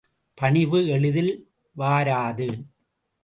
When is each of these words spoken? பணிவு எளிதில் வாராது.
பணிவு 0.37 0.79
எளிதில் 0.87 1.33
வாராது. 1.77 2.47